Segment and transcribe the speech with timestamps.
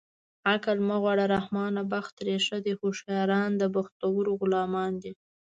[0.51, 5.11] عقل مه غواړه رحمانه بخت ترې ښه دی هوښیاران د بختورو غلامان دي